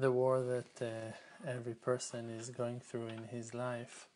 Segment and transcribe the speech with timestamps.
[0.00, 1.12] the war that uh,
[1.46, 4.08] every person is going through in his life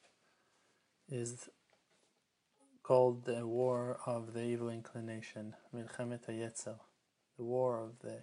[1.11, 1.51] is
[2.83, 6.79] called the war of the evil inclination, Milchemet Yetzer,
[7.37, 8.15] the war of the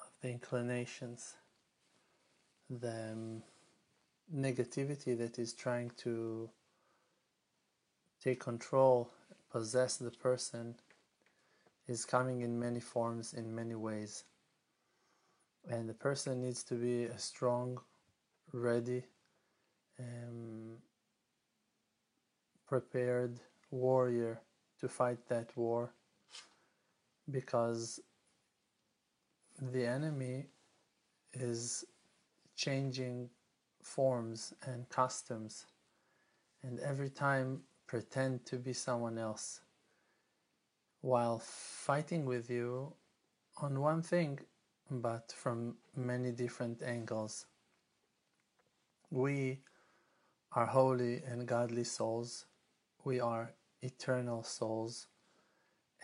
[0.00, 1.34] of the inclinations,
[2.68, 3.42] the um,
[4.34, 6.50] negativity that is trying to
[8.20, 9.12] take control,
[9.52, 10.74] possess the person,
[11.86, 14.24] is coming in many forms, in many ways.
[15.68, 17.78] And the person needs to be a strong,
[18.52, 19.04] ready,
[19.98, 20.76] um,
[22.66, 24.40] prepared warrior
[24.80, 25.92] to fight that war.
[27.30, 28.00] Because
[29.60, 30.46] the enemy
[31.32, 31.84] is
[32.56, 33.30] changing
[33.80, 35.66] forms and customs.
[36.62, 39.60] And every time pretend to be someone else.
[41.02, 42.94] While fighting with you
[43.60, 44.38] on one thing
[45.00, 47.46] but from many different angles.
[49.10, 49.60] We
[50.52, 52.44] are holy and godly souls.
[53.04, 55.06] We are eternal souls.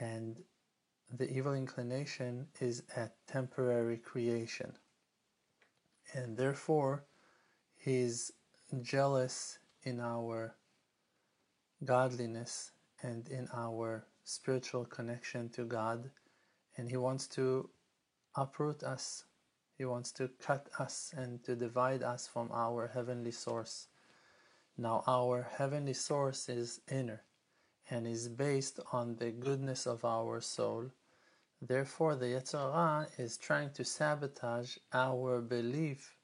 [0.00, 0.38] And
[1.12, 4.72] the evil inclination is a temporary creation.
[6.14, 7.04] And therefore
[7.76, 8.32] he is
[8.82, 10.54] jealous in our
[11.84, 12.72] godliness
[13.02, 16.10] and in our spiritual connection to God.
[16.76, 17.68] And he wants to
[18.40, 19.24] uproot us
[19.76, 23.88] he wants to cut us and to divide us from our heavenly source
[24.80, 27.24] now, our heavenly source is inner
[27.90, 30.92] and is based on the goodness of our soul.
[31.60, 36.14] Therefore, the Yetzer Hara is trying to sabotage our belief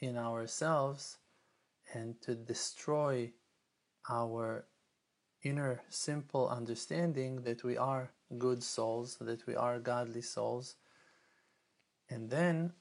[0.00, 1.16] in ourselves
[1.94, 3.32] and to destroy
[4.10, 4.66] our
[5.42, 10.76] inner simple understanding that we are good souls, that we are godly souls.
[12.08, 12.72] And then,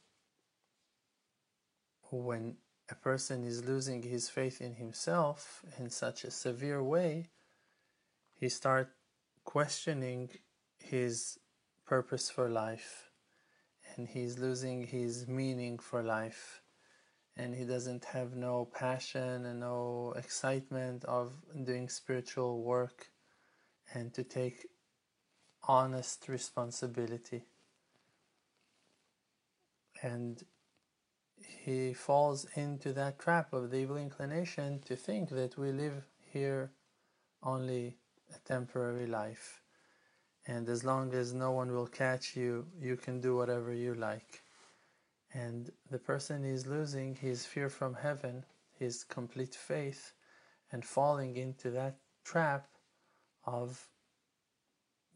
[2.11, 2.57] when
[2.89, 7.29] a person is losing his faith in himself in such a severe way,
[8.39, 8.91] he starts
[9.43, 10.29] questioning
[10.79, 11.39] his
[11.85, 13.09] purpose for life.
[13.95, 16.61] And he's losing his meaning for life.
[17.35, 23.07] And he doesn't have no passion and no excitement of doing spiritual work
[23.93, 24.67] and to take
[25.67, 27.45] honest responsibility
[30.03, 30.43] and
[31.65, 36.71] he falls into that trap of the evil inclination to think that we live here
[37.41, 37.97] only
[38.35, 39.61] a temporary life.
[40.45, 44.43] And as long as no one will catch you, you can do whatever you like.
[45.33, 48.45] And the person is losing his fear from heaven,
[48.77, 50.13] his complete faith,
[50.71, 52.67] and falling into that trap
[53.45, 53.87] of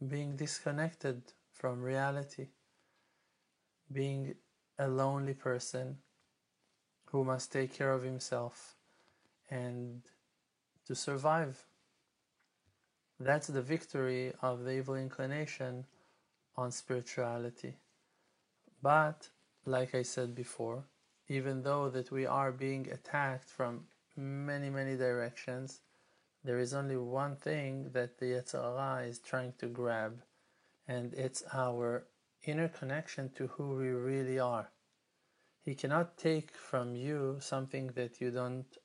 [0.07, 1.21] being disconnected
[1.51, 2.47] from reality,
[3.91, 4.35] being
[4.79, 5.97] a lonely person
[7.05, 8.75] who must take care of himself
[9.49, 10.01] and
[10.85, 11.63] to survive.
[13.19, 15.85] That's the victory of the evil inclination
[16.55, 17.77] on spirituality.
[18.81, 19.29] But,
[19.65, 20.83] like I said before,
[21.27, 25.81] even though that we are being attacked from many, many directions,
[26.43, 30.21] there is only one thing that the Yetzer Hara is trying to grab,
[30.87, 32.05] and it's our
[32.47, 34.71] inner connection to who we really are.
[35.63, 38.77] He cannot take from you something that you don't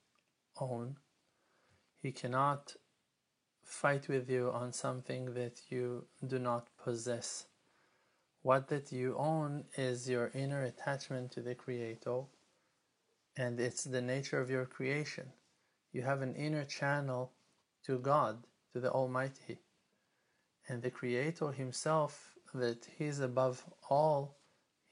[0.61, 0.97] own.
[2.03, 2.75] He cannot
[3.65, 7.47] fight with you on something that you do not possess.
[8.43, 12.23] What that you own is your inner attachment to the Creator,
[13.37, 15.33] and it's the nature of your creation.
[15.93, 17.33] You have an inner channel
[17.87, 19.61] to God, to the Almighty,
[20.69, 24.37] and the Creator Himself, that He is above all,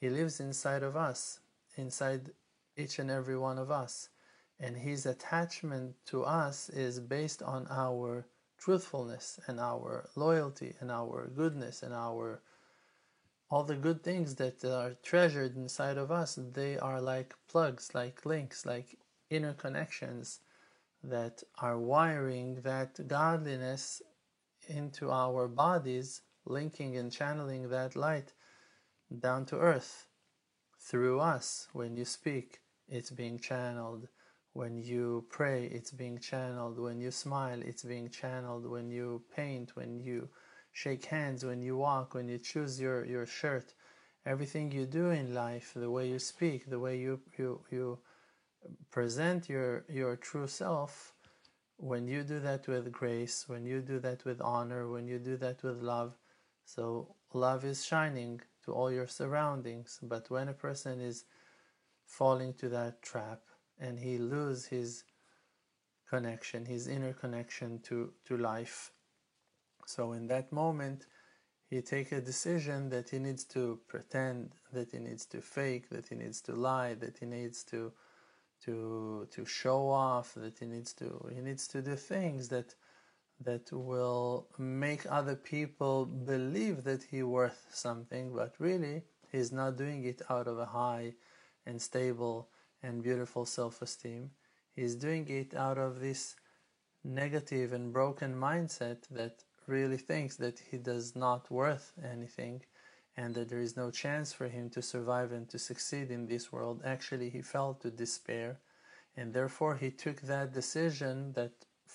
[0.00, 1.40] He lives inside of us
[1.76, 2.30] inside
[2.76, 4.08] each and every one of us.
[4.58, 8.26] And his attachment to us is based on our
[8.58, 12.42] truthfulness and our loyalty and our goodness and our
[13.50, 18.26] all the good things that are treasured inside of us they are like plugs like
[18.26, 18.98] links like
[19.30, 20.40] inner connections
[21.02, 24.02] that are wiring that godliness
[24.68, 28.32] into our bodies linking and channeling that light
[29.18, 30.06] down to earth
[30.78, 31.68] through us.
[31.72, 34.08] When you speak, it's being channeled.
[34.52, 36.78] When you pray, it's being channeled.
[36.78, 38.68] When you smile, it's being channeled.
[38.68, 40.28] When you paint, when you
[40.72, 43.74] shake hands, when you walk, when you choose your, your shirt,
[44.26, 47.98] everything you do in life, the way you speak, the way you, you, you
[48.90, 51.14] present your, your true self,
[51.76, 55.36] when you do that with grace, when you do that with honor, when you do
[55.38, 56.12] that with love,
[56.64, 59.98] so love is shining to all your surroundings.
[60.02, 61.24] But when a person is
[62.04, 63.40] falling to that trap
[63.78, 65.04] and he loses his
[66.08, 68.92] connection, his inner connection to, to life.
[69.86, 71.06] So in that moment,
[71.70, 76.08] he take a decision that he needs to pretend, that he needs to fake, that
[76.08, 77.92] he needs to lie, that he needs to
[78.64, 82.74] to to show off, that he needs to he needs to do things that
[83.40, 89.02] that will make other people believe that he worth something, but really
[89.32, 91.14] he's not doing it out of a high
[91.66, 92.48] and stable
[92.82, 94.30] and beautiful self-esteem.
[94.74, 96.36] He's doing it out of this
[97.02, 102.62] negative and broken mindset that really thinks that he does not worth anything
[103.16, 106.52] and that there is no chance for him to survive and to succeed in this
[106.52, 106.82] world.
[106.84, 108.58] Actually, he fell to despair
[109.16, 111.52] and therefore he took that decision that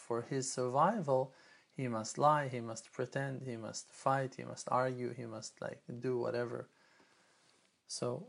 [0.08, 1.34] for his survival
[1.76, 5.82] he must lie, he must pretend, he must fight, he must argue, he must like
[6.00, 6.70] do whatever.
[7.88, 8.28] So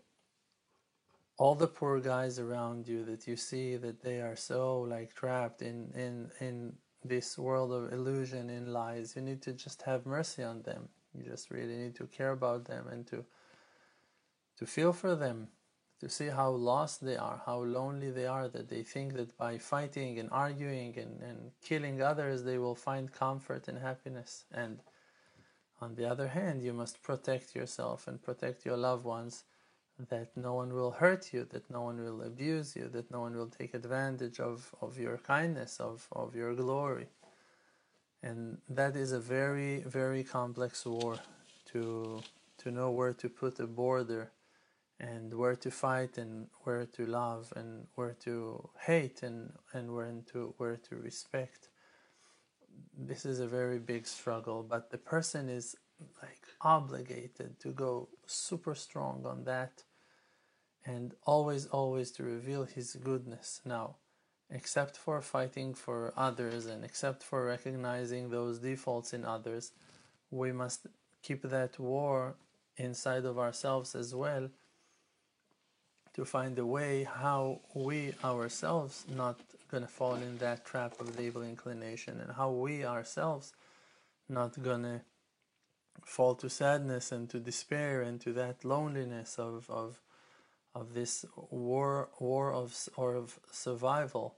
[1.38, 5.62] all the poor guys around you that you see that they are so like trapped
[5.62, 6.72] in in in
[7.04, 11.22] this world of illusion in lies you need to just have mercy on them you
[11.22, 13.24] just really need to care about them and to
[14.58, 15.46] to feel for them
[16.00, 19.56] to see how lost they are how lonely they are that they think that by
[19.58, 24.78] fighting and arguing and, and killing others they will find comfort and happiness and
[25.80, 29.44] on the other hand you must protect yourself and protect your loved ones
[30.10, 33.34] that no one will hurt you, that no one will abuse you, that no one
[33.36, 37.06] will take advantage of, of your kindness, of, of your glory.
[38.22, 41.18] And that is a very, very complex war
[41.72, 42.20] to,
[42.58, 44.30] to know where to put a border
[44.98, 50.12] and where to fight and where to love and where to hate and, and where
[50.32, 51.68] to, where to respect.
[52.96, 55.76] This is a very big struggle, but the person is
[56.22, 59.82] like obligated to go super strong on that
[60.84, 63.96] and always always to reveal his goodness now
[64.48, 69.72] except for fighting for others and except for recognizing those defaults in others
[70.30, 70.86] we must
[71.22, 72.36] keep that war
[72.76, 74.48] inside of ourselves as well
[76.16, 79.38] to find a way how we ourselves not
[79.70, 83.52] to fall in that trap of the evil inclination and how we ourselves
[84.28, 85.00] not to
[86.04, 90.00] fall to sadness and to despair and to that loneliness of, of
[90.74, 94.36] of this war war of or of survival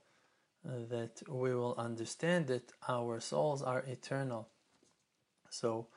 [0.65, 4.47] uh, that we will understand that our souls are eternal.
[5.49, 5.87] So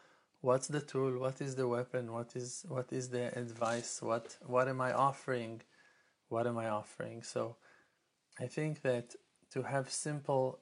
[0.40, 1.19] what's the tool?
[1.19, 2.12] What is the weapon?
[2.12, 4.00] What is what is the advice?
[4.02, 5.62] What what am i offering
[6.32, 7.23] what am i offering?
[7.23, 7.56] So
[8.40, 9.14] i think that
[9.52, 10.61] to have simple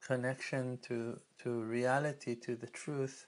[0.00, 3.26] connection to to reality to the truth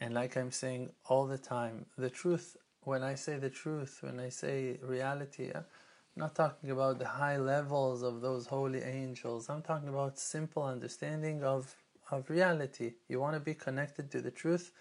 [0.00, 4.18] and like i'm saying all the time the truth when i say the truth when
[4.20, 9.48] i say reality uh, i'm not talking about the high levels of those holy angels.
[9.48, 11.74] I'm talking about simple understanding of
[12.10, 12.94] of reality.
[13.08, 14.72] You want to be connected to the truth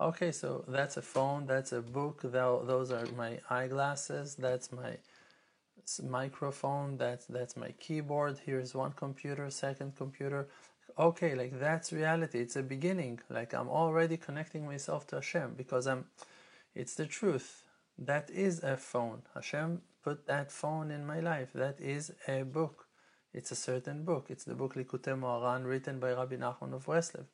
[0.00, 4.96] okay so that's a phone that's a book those are my eyeglasses that's my
[6.02, 10.48] microphone that's that's my keyboard here's one computer second computer.
[10.98, 15.86] Okay like that's reality it's a beginning like i'm already connecting myself to hashem because
[15.86, 16.04] i'm
[16.74, 17.62] it's the truth
[17.96, 19.22] that is a phone.
[19.34, 22.86] Hashem put that phone in my life that is a book.
[23.32, 27.26] It's a certain book it's the book likutei moharan written by rabbi nachman of Breslev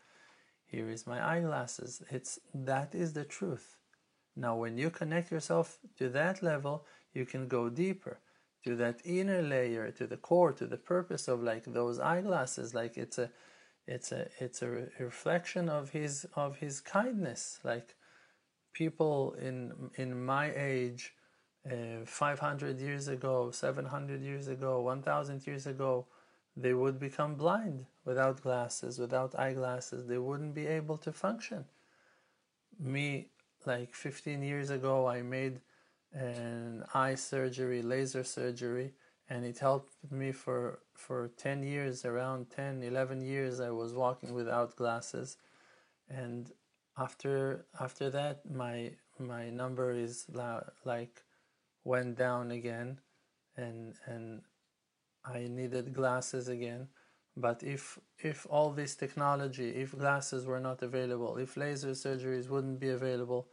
[0.71, 3.77] here is my eyeglasses it's that is the truth
[4.37, 8.21] now when you connect yourself to that level you can go deeper
[8.65, 12.75] to that inner layer, to the core, to the purpose of like those eyeglasses.
[12.75, 13.31] Like it's a,
[13.87, 17.59] it's a, it's a reflection of his of his kindness.
[17.65, 17.95] Like
[18.73, 21.15] people in in my age,
[21.71, 26.07] uh, 500 years ago, 700 years ago, 1,000 years ago,
[26.57, 30.01] they would become blind without glasses, without eyeglasses.
[30.07, 31.63] They wouldn't be able to function.
[32.93, 33.07] Me,
[33.73, 35.61] like 15 years ago, I made
[36.13, 38.89] an eye surgery, laser surgery,
[39.29, 44.35] and it helped me for for 10 years, around 10, 11 years I was walking
[44.35, 45.37] without glasses.
[46.09, 46.51] And
[47.07, 48.77] after after that my
[49.19, 50.15] my number is
[50.85, 51.15] like
[51.85, 52.99] went down again
[53.57, 54.43] and and
[55.25, 56.89] I needed glasses again.
[57.37, 62.81] But if if all this technology, if glasses were not available, if laser surgeries wouldn't
[62.81, 63.49] be available,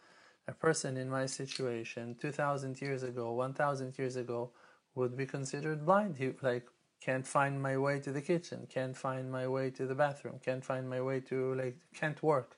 [0.48, 4.52] a person in my situation 2000 years ago 1000 years ago
[4.96, 6.66] would be considered blind he like
[7.02, 10.64] can't find my way to the kitchen can't find my way to the bathroom can't
[10.64, 12.58] find my way to like can't work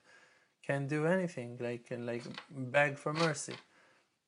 [0.65, 3.55] can't do anything, like can like beg for mercy.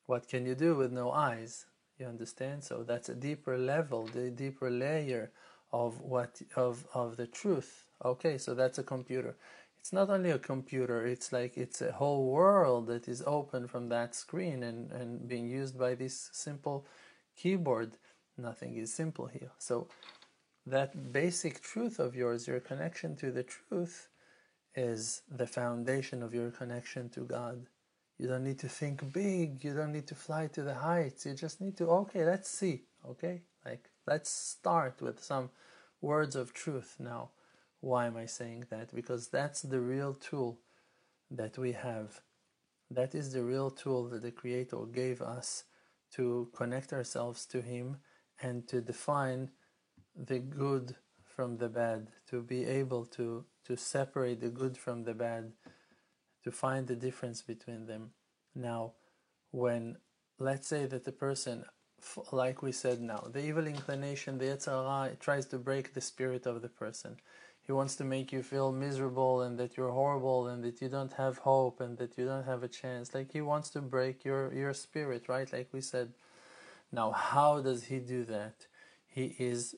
[0.06, 1.66] What can you do with no eyes?
[1.98, 2.64] You understand?
[2.64, 5.30] So that's a deeper level, the deeper layer
[5.72, 7.86] of what of of the truth.
[8.04, 9.36] Okay, so that's a computer.
[9.78, 13.88] It's not only a computer, it's like it's a whole world that is open from
[13.88, 16.86] that screen and, and being used by this simple
[17.36, 17.96] keyboard.
[18.38, 19.50] Nothing is simple here.
[19.58, 19.88] So
[20.66, 24.08] that basic truth of yours, your connection to the truth,
[24.74, 27.66] is the foundation of your connection to God.
[28.18, 31.26] You don't need to think big, you don't need to fly to the heights.
[31.26, 33.42] You just need to, okay, let's see, okay?
[33.64, 35.50] Like, let's start with some
[36.00, 37.30] words of truth now.
[37.80, 38.94] Why am I saying that?
[38.94, 40.58] Because that's the real tool
[41.30, 42.20] that we have.
[42.90, 45.64] That is the real tool that the Creator gave us
[46.14, 47.96] to connect ourselves to Him
[48.40, 49.50] and to define
[50.14, 55.14] the good from the bad, to be able to, to separate the good from the
[55.14, 55.52] bad,
[56.44, 58.10] to find the difference between them.
[58.54, 58.92] Now,
[59.50, 59.96] when
[60.38, 61.64] let's say that the person,
[62.32, 66.46] like we said now, the evil inclination, the Yetzer Hara, tries to break the spirit
[66.46, 67.16] of the person.
[67.64, 71.12] He wants to make you feel miserable and that you're horrible and that you don't
[71.14, 73.14] have hope and that you don't have a chance.
[73.14, 75.52] Like he wants to break your, your spirit, right?
[75.52, 76.12] Like we said.
[76.92, 78.66] Now, how does he do that?
[79.06, 79.74] He is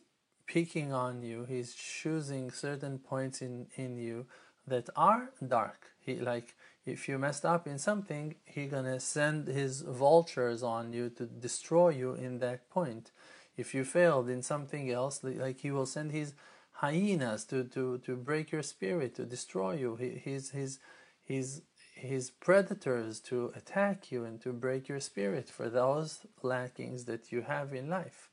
[0.46, 1.44] picking on you.
[1.44, 4.26] He's choosing certain points in, in you
[4.66, 5.92] that are dark.
[6.00, 6.54] He like
[6.86, 11.90] if you messed up in something, he gonna send his vultures on you to destroy
[11.90, 13.10] you in that point.
[13.56, 16.34] If you failed in something else, like he will send his
[16.72, 19.96] hyenas to, to, to break your spirit, to destroy you.
[19.96, 20.78] His his
[21.24, 21.62] his
[21.94, 27.42] his predators to attack you and to break your spirit for those lackings that you
[27.42, 28.28] have in life.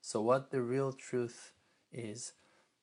[0.00, 1.52] So, what the real truth
[1.92, 2.32] is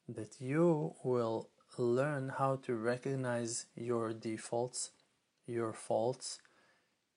[0.07, 4.91] that you will learn how to recognize your defaults,
[5.45, 6.39] your faults,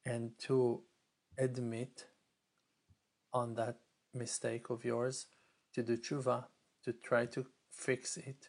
[0.04, 0.82] and to
[1.38, 2.06] admit
[3.32, 3.76] on that
[4.14, 5.26] mistake of yours,
[5.74, 6.44] to do tshuva,
[6.84, 8.48] to try to fix it,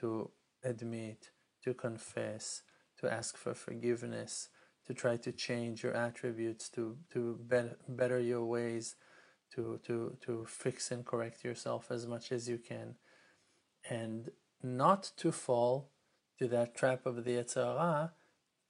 [0.00, 0.30] to
[0.64, 1.30] admit,
[1.62, 2.62] to confess,
[2.98, 4.48] to ask for forgiveness,
[4.86, 7.38] to try to change your attributes, to, to
[7.88, 8.96] better, your ways,
[9.54, 12.96] to, to, to fix and correct yourself as much as you can
[13.88, 14.30] and
[14.62, 15.90] not to fall
[16.38, 18.12] to that trap of the Yetzer Hara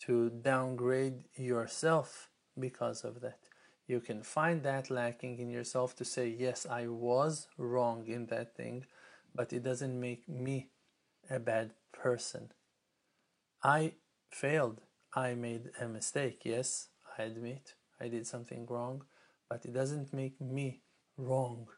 [0.00, 3.40] to downgrade yourself because of that.
[3.86, 8.56] You can find that lacking in yourself to say, Yes, I was wrong in that
[8.56, 8.86] thing,
[9.34, 10.68] but it doesn't make me
[11.30, 12.52] a bad person.
[13.62, 13.94] I
[14.30, 14.80] failed.
[15.14, 16.42] I made a mistake.
[16.44, 19.04] Yes, I admit I did something wrong
[19.48, 20.80] but it doesn't make me
[21.16, 21.68] wrong.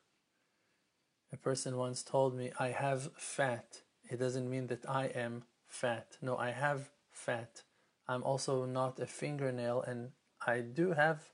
[1.32, 3.82] A person once told me, I have fat.
[4.10, 6.16] It doesn't mean that I am fat.
[6.22, 7.62] No, I have fat.
[8.08, 10.10] I'm also not a fingernail, and
[10.46, 11.30] I do have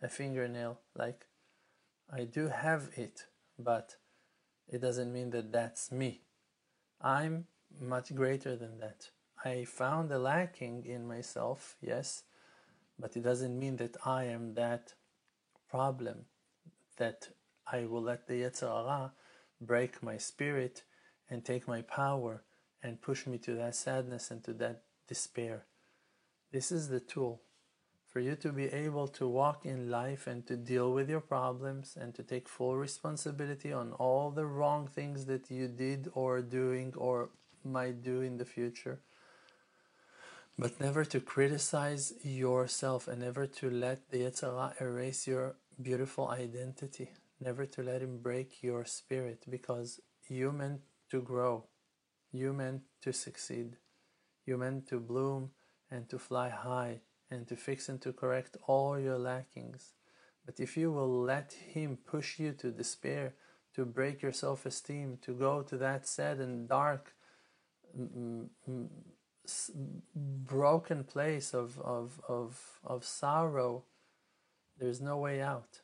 [0.00, 0.78] a fingernail.
[0.94, 1.26] Like,
[2.12, 3.26] I do have it,
[3.58, 3.96] but
[4.68, 6.22] it doesn't mean that that's me.
[7.00, 7.46] I'm
[7.80, 9.10] much greater than that.
[9.44, 12.22] I found a lacking in myself, yes,
[12.98, 14.94] but it doesn't mean that I am that
[15.68, 16.26] problem
[16.98, 17.30] that
[17.66, 19.12] I will let the Yetzer Hara
[19.60, 20.84] break my spirit
[21.28, 22.44] and take my power
[22.82, 25.64] and push me to that sadness and to that despair.
[26.52, 27.40] This is the tool
[28.06, 31.96] for you to be able to walk in life and to deal with your problems
[31.98, 36.92] and to take full responsibility on all the wrong things that you did or doing
[36.94, 37.30] or
[37.64, 39.00] might do in the future.
[40.58, 46.28] But never to criticize yourself and never to let the Yetzer Hara erase your beautiful
[46.28, 47.12] identity.
[47.40, 51.64] Never to let him break your spirit because you meant to grow,
[52.30, 53.78] you meant to succeed,
[54.44, 55.52] you meant to bloom
[55.92, 59.92] and to fly high and to fix and to correct all your lackings.
[60.44, 63.34] But if you will let him push you to despair,
[63.74, 67.14] to break your self esteem, to go to that sad and dark,
[70.16, 73.84] broken place of, of, of, of sorrow,
[74.78, 75.80] there's no way out.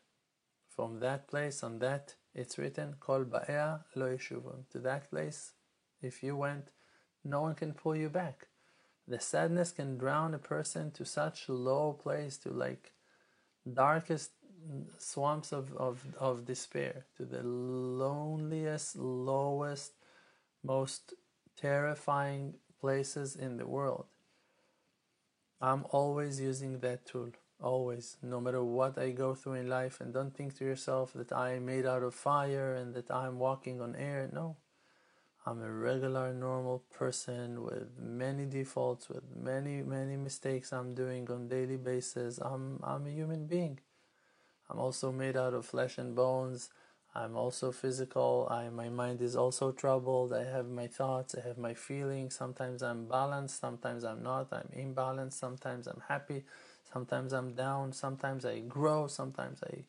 [0.69, 4.69] From that place, on that, it's written, Kol ba'ea lo yeshuvun.
[4.71, 5.53] To that place,
[6.01, 6.71] if you went,
[7.25, 8.48] no one can pull you back.
[9.09, 12.93] The sadness can drown a person to such low place, to like
[13.73, 14.33] darkest
[14.99, 19.93] swamps of, of, of despair, to the loneliest, lowest,
[20.63, 21.15] most
[21.57, 24.07] terrifying places in the world.
[25.61, 30.01] I'm always using that tool always no matter what i go through in life.
[30.01, 33.39] And don't think to yourself that i am made out of fire and that i'm
[33.39, 34.29] walking on air.
[34.33, 34.57] No
[35.49, 41.49] I'm a regular, normal person with many defaults, with many, many mistakes I'm doing on
[41.49, 42.37] daily basis.
[42.37, 43.81] I'm, I'm a human being.
[44.69, 46.69] I'm also made out of flesh and bones.
[47.15, 48.47] I'm also physical.
[48.51, 50.35] I, my mind is also troubled.
[50.35, 51.35] I have my thoughts.
[51.35, 52.35] I have my feelings.
[52.37, 53.59] Sometimes I'm balanced.
[53.59, 54.49] Sometimes I'm not.
[54.53, 55.33] I'm imbalanced.
[55.33, 56.45] Sometimes I'm happy.
[56.93, 57.95] Sometimes I'm down.
[57.95, 59.07] Sometimes I grow.
[59.07, 59.85] Sometimes I,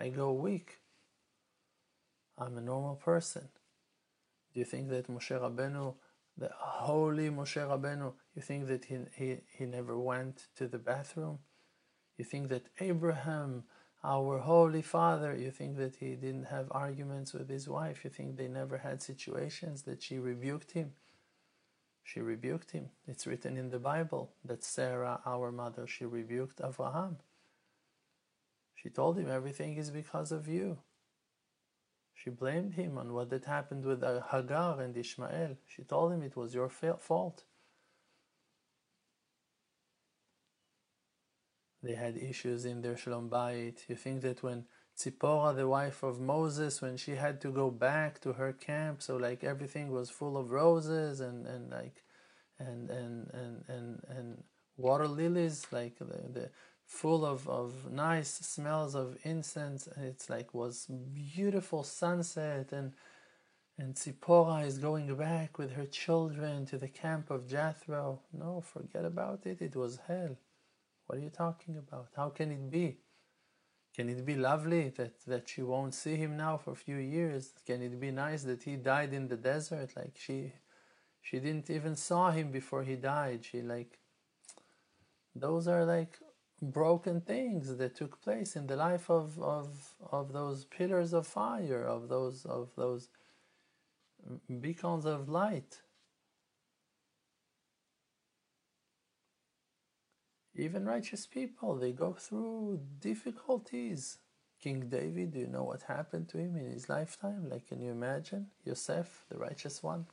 [0.00, 0.78] I go weak.
[2.38, 3.48] I'm a normal person.
[4.52, 5.94] Do you think that Moshe Rabbeinu,
[6.36, 11.38] the holy Moshe Rabbeinu, you think that he, he, he never went to the bathroom?
[12.18, 13.64] You think that Abraham,
[14.02, 18.04] our holy father, you think that he didn't have arguments with his wife?
[18.04, 20.92] You think they never had situations that she rebuked him?
[22.02, 22.90] She rebuked him.
[23.06, 27.18] It's written in the Bible that Sarah, our mother, she rebuked Abraham.
[28.74, 30.78] She told him everything is because of you.
[32.22, 35.56] She blamed him on what had happened with Hagar and Ishmael.
[35.66, 37.44] She told him it was your fault.
[41.82, 43.88] They had issues in their Shalom Bayit.
[43.88, 44.66] You think that when
[44.98, 49.16] Zipporah, the wife of Moses, when she had to go back to her camp, so
[49.16, 52.04] like everything was full of roses and, and like
[52.58, 54.44] and and and and, and
[54.76, 56.50] water lilies, like the, the
[56.90, 59.86] full of, of nice smells of incense.
[59.86, 62.92] And it's like was beautiful sunset and
[63.78, 68.20] and Tzipporah is going back with her children to the camp of Jethro.
[68.30, 69.62] No, forget about it.
[69.62, 70.36] It was hell.
[71.06, 72.08] What are you talking about?
[72.14, 72.98] How can it be?
[73.96, 77.54] Can it be lovely that, that she won't see him now for a few years?
[77.66, 79.96] Can it be nice that he died in the desert?
[79.96, 80.52] Like she
[81.22, 83.46] she didn't even saw him before he died.
[83.50, 83.98] She like
[85.34, 86.18] those are like
[86.62, 91.82] broken things that took place in the life of, of, of those pillars of fire,
[91.82, 93.08] of those, of those
[94.60, 95.80] beacons of light.
[100.54, 104.18] Even righteous people, they go through difficulties.
[104.62, 107.48] King David, do you know what happened to him in his lifetime?
[107.48, 108.48] Like, can you imagine?
[108.64, 110.04] Yosef, the righteous one?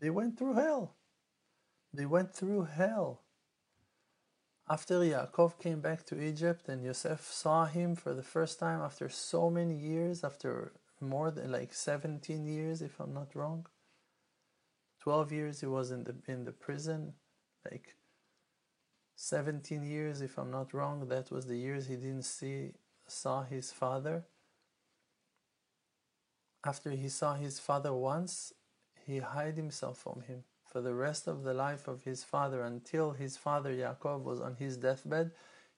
[0.00, 0.96] They went through hell.
[1.92, 3.20] They went through hell.
[4.70, 9.08] After Yaakov came back to Egypt and Yosef saw him for the first time after
[9.08, 13.66] so many years, after more than like 17 years, if I'm not wrong.
[15.00, 17.14] 12 years he was in the in the prison,
[17.68, 17.96] like
[19.16, 21.08] 17 years, if I'm not wrong.
[21.08, 22.74] That was the years he didn't see
[23.08, 24.24] saw his father.
[26.64, 28.52] After he saw his father once,
[29.04, 33.10] he hid himself from him for the rest of the life of his father until
[33.10, 35.32] his father Yaakov was on his deathbed,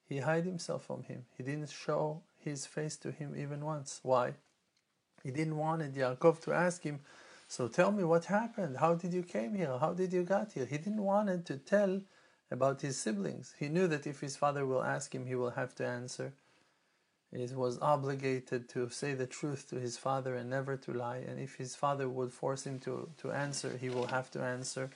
[0.07, 1.25] he hid himself from him.
[1.35, 3.99] He didn't show his face to him even once.
[4.03, 4.35] Why?
[5.23, 6.99] He didn't want Yaakov to ask him,
[7.47, 8.77] so tell me what happened.
[8.77, 9.77] How did you came here?
[9.79, 10.65] How did you got here?
[10.65, 12.01] He didn't want to tell
[12.51, 13.55] about his siblings.
[13.57, 16.33] He knew that if his father will ask him, he will have to answer.
[17.35, 21.17] He was obligated to say the truth to his father and never to lie.
[21.17, 24.91] And if his father would force him to, to answer, he will have to answer.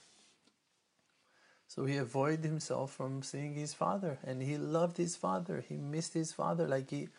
[1.68, 4.20] So he avoided himself from seeing his father.
[4.24, 5.64] And he loved his father.
[5.68, 6.68] He missed his father.
[6.68, 7.10] Like he,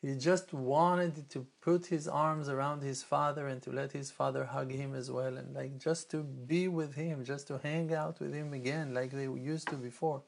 [0.00, 4.46] he just wanted to put his arms around his father and to let his father
[4.46, 5.36] hug him as well.
[5.36, 9.10] And like just to be with him, just to hang out with him again like
[9.10, 10.22] they used to before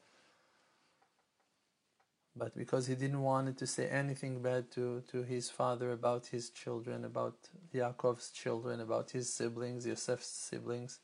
[2.39, 6.49] but because he didn't want to say anything bad to, to his father about his
[6.49, 7.35] children, about
[7.75, 10.99] Yaakov's children, about his siblings, Yosef's siblings,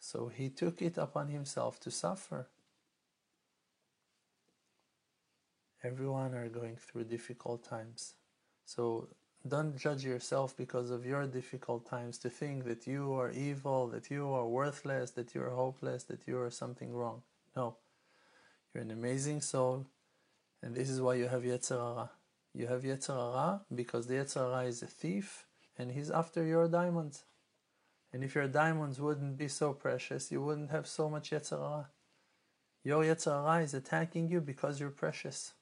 [0.00, 2.48] so he took it upon himself to suffer.
[5.82, 8.14] Everyone are going through difficult times.
[8.64, 9.08] So
[9.46, 14.10] don't judge yourself because of your difficult times to think that you are evil, that
[14.10, 17.22] you are worthless, that you are hopeless, that you are something wrong.
[17.56, 17.76] No.
[18.74, 19.86] You're an amazing soul
[20.62, 22.10] and this is why you have Yetzer Hara.
[22.54, 25.46] You have Yetzer Hara because the Yetzer Hara is a thief
[25.78, 27.24] and he's after your diamonds.
[28.12, 31.88] And if your diamonds wouldn't be so precious, you wouldn't have so much Yetzer Hara.
[32.82, 35.52] Your Yetzer Hara is attacking you because you're precious.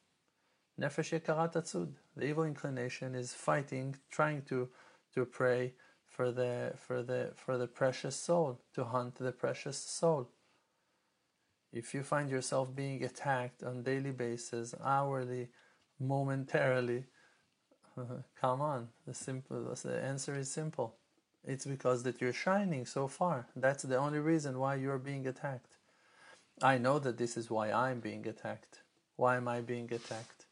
[0.80, 4.68] Nefesh Yekarat The evil inclination is fighting, trying to,
[5.14, 5.74] to pray
[6.06, 10.30] for the, for, the, for the precious soul, to hunt the precious soul.
[11.76, 15.48] If you find yourself being attacked on daily basis, hourly,
[16.00, 17.04] momentarily,
[18.40, 18.88] come on.
[19.06, 20.94] The simple the answer is simple.
[21.44, 23.48] It's because that you're shining so far.
[23.54, 25.74] That's the only reason why you're being attacked.
[26.62, 28.80] I know that this is why I'm being attacked.
[29.16, 30.46] Why am I being attacked?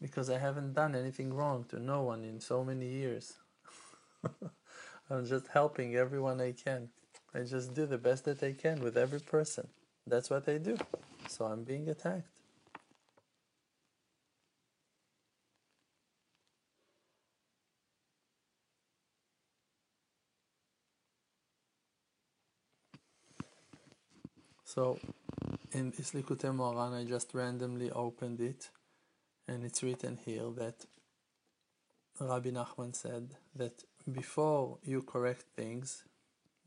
[0.00, 3.34] Because I haven't done anything wrong to no one in so many years.
[5.10, 6.88] I'm just helping everyone I can.
[7.34, 9.68] I just do the best that I can with every person.
[10.08, 10.76] That's what I do.
[11.28, 12.28] So I'm being attacked.
[24.64, 24.98] So
[25.72, 28.70] in this Likutei Moharan, I just randomly opened it,
[29.46, 30.86] and it's written here that
[32.20, 36.04] Rabbi Nachman said that before you correct things,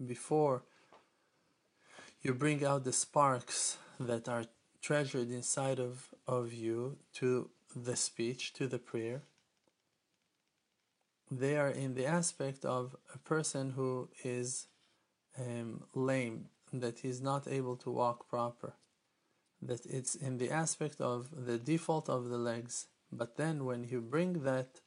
[0.05, 0.63] before
[2.21, 4.45] you bring out the sparks that are
[4.81, 9.23] treasured inside of, of you to the speech, to the prayer,
[11.29, 14.67] they are in the aspect of a person who is
[15.39, 18.73] um, lame, that he's not able to walk proper,
[19.61, 22.87] that it's in the aspect of the default of the legs.
[23.11, 24.81] But then when you bring that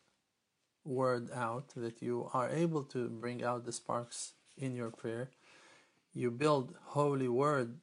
[0.84, 5.30] word out, that you are able to bring out the sparks in your prayer,
[6.14, 7.78] you build holy word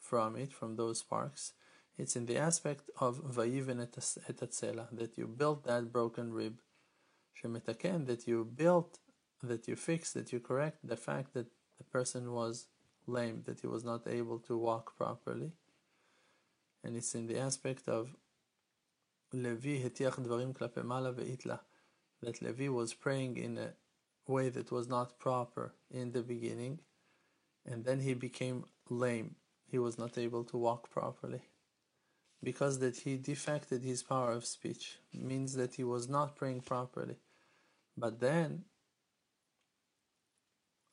[0.00, 1.52] from it, from those sparks.
[1.98, 6.60] It's in the aspect of vayiven etatzela, that you built that broken rib.
[7.42, 8.98] Shemetaken, that you built,
[9.42, 11.46] that you fixed, that you correct the fact that
[11.78, 12.66] the person was
[13.06, 15.52] lame, that he was not able to walk properly.
[16.82, 18.14] And it's in the aspect of
[19.32, 21.60] Levi hetiach dvarim klape mala ve'itla,
[22.22, 23.72] that Levi was praying in a
[24.26, 26.80] way that was not proper in the beginning,
[27.66, 29.36] and then he became lame.
[29.70, 31.42] He was not able to walk properly.
[32.42, 37.16] Because that he defected his power of speech means that he was not praying properly.
[37.96, 38.64] But then,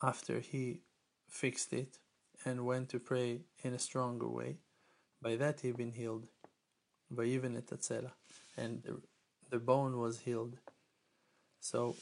[0.02, 0.80] after he
[1.28, 1.98] fixed it
[2.44, 4.56] and went to pray in a stronger way,
[5.20, 6.28] by that he been healed.
[7.10, 7.70] By even at
[8.56, 9.00] and the,
[9.50, 10.56] the bone was healed.
[11.60, 11.96] So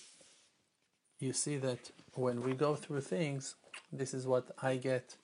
[1.18, 3.56] you see that when we go through things,
[3.92, 5.16] this is what I get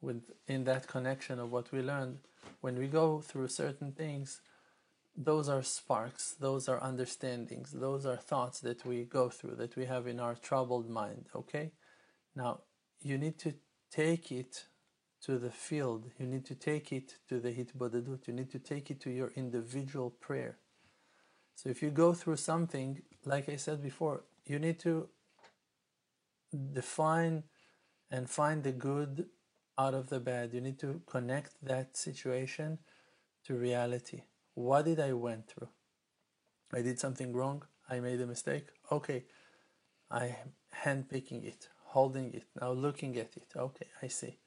[0.00, 2.18] with in that connection of what we learned.
[2.60, 4.40] When we go through certain things,
[5.16, 9.84] those are sparks, those are understandings, those are thoughts that we go through, that we
[9.84, 11.26] have in our troubled mind.
[11.34, 11.72] Okay?
[12.34, 12.60] Now,
[13.02, 13.54] you need to
[13.90, 14.64] take it
[15.24, 18.90] to the field, you need to take it to the hitbodedut, you need to take
[18.90, 20.56] it to your individual prayer.
[21.54, 25.08] So if you go through something, like I said before, you need to
[26.72, 27.44] define
[28.12, 29.26] and find the good
[29.78, 30.52] out of the bad.
[30.52, 32.78] You need to connect that situation
[33.46, 34.22] to reality.
[34.54, 35.70] What did I went through?
[36.72, 37.64] I did something wrong.
[37.88, 38.66] I made a mistake.
[38.92, 39.24] Okay,
[40.10, 40.52] I am
[40.84, 43.48] handpicking it, holding it, now looking at it.
[43.56, 44.38] Okay, I see.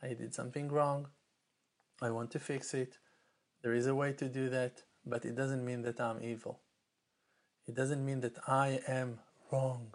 [0.00, 1.08] I did something wrong.
[2.00, 2.98] I want to fix it.
[3.62, 6.60] There is a way to do that, but it doesn't mean that I'm evil.
[7.66, 9.18] It doesn't mean that I am
[9.50, 9.94] wrong.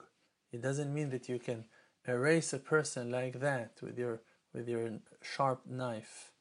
[0.52, 1.66] It doesn't mean that you can
[2.08, 4.22] erase a person like that with your
[4.54, 6.32] with your sharp knife.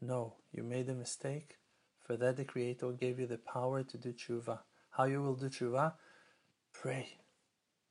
[0.00, 1.58] No, you made a mistake.
[2.00, 4.60] For that, the Creator gave you the power to do tshuva.
[4.90, 5.94] How you will do tshuva?
[6.72, 7.18] Pray.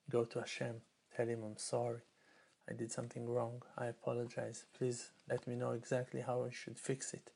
[0.10, 0.82] Go to Hashem.
[1.16, 2.02] Tell Him, I'm sorry.
[2.70, 3.62] I did something wrong.
[3.78, 4.66] I apologize.
[4.76, 7.32] Please let me know exactly how I should fix it.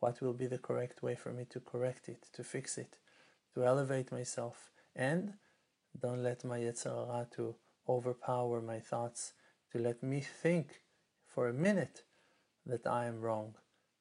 [0.00, 2.98] What will be the correct way for me to correct it, to fix it,
[3.54, 5.34] to elevate myself, and
[6.00, 7.56] don't let my Yetzer Hara to
[7.88, 9.32] overpower my thoughts,
[9.72, 10.82] to let me think
[11.26, 12.02] for a minute
[12.66, 13.54] that I am wrong,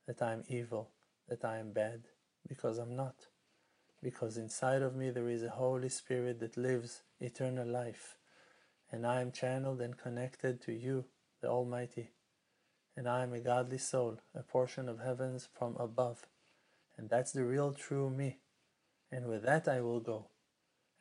[0.07, 0.91] that I am evil,
[1.27, 2.03] that I am bad,
[2.47, 3.27] because I'm not.
[4.01, 8.17] Because inside of me there is a Holy Spirit that lives eternal life,
[8.91, 11.05] and I am channeled and connected to you,
[11.41, 12.11] the Almighty.
[12.95, 16.25] And I am a godly soul, a portion of heavens from above.
[16.97, 18.39] And that's the real true me.
[19.11, 20.29] And with that I will go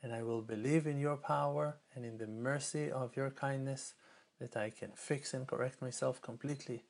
[0.02, 3.94] and I will believe in your power and in the mercy of your kindness
[4.40, 6.84] that I can fix and correct myself completely.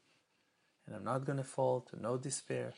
[0.87, 2.75] And I'm not going to fall to no despair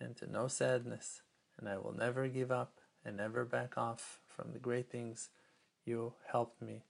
[0.00, 1.22] and to no sadness,
[1.58, 5.30] and I will never give up and never back off from the great things
[5.84, 6.84] you helped me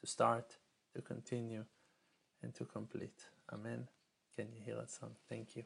[0.00, 0.58] to start,
[0.94, 1.64] to continue,
[2.42, 3.28] and to complete.
[3.52, 3.88] Amen.
[4.36, 5.16] Can you hear that song?
[5.28, 5.64] Thank you.